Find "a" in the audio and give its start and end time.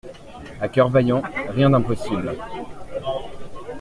0.59-0.67